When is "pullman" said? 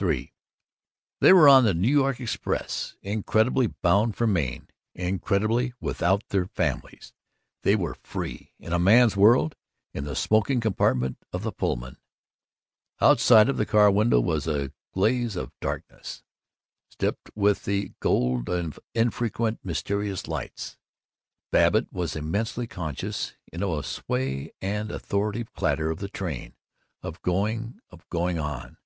11.50-11.96